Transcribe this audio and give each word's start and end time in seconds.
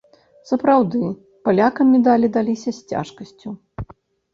Сапраўды, 0.51 1.01
палякам 1.49 1.95
медалі 1.99 2.27
даліся 2.41 2.77
з 2.81 2.93
цяжкасцю. 2.93 3.59